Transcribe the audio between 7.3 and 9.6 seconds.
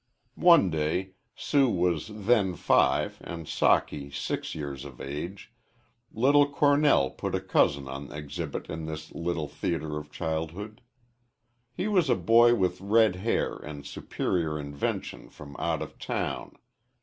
a cousin on exhibit in this little